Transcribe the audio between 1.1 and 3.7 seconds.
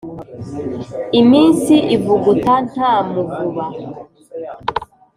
Iminsi ivuguta nta muvuba.